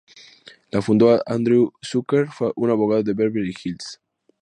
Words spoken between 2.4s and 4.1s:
un abogado de Beverly Hills.